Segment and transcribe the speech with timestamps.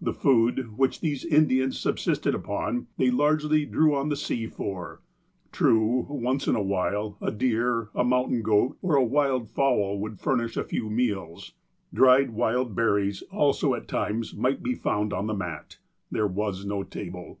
[0.00, 5.02] The food, which these Indians subsisted upon, they largely drew on the sea for.
[5.52, 10.20] True, once in a while, a deer, a mountain goat, or a wild fowl would
[10.20, 11.52] furnish a few meals.
[11.92, 15.76] Dried wild berries also, at times, might be found on the mat.
[16.10, 17.38] (There was no table.)